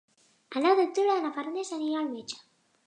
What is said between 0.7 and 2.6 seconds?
d'octubre na Farners anirà al metge.